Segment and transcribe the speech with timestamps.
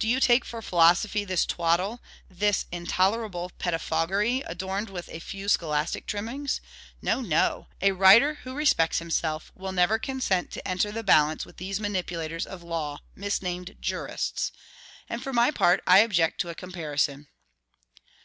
[0.00, 6.06] Do you take for philosophy this twaddle, this intolerable pettifoggery adorned with a few scholastic
[6.06, 6.60] trimmings?
[7.00, 7.68] No, no!
[7.80, 12.46] a writer who respects himself, never will consent to enter the balance with these manipulators
[12.46, 14.50] of law, misnamed JURISTS;
[15.08, 17.28] and for my part I object to a comparison.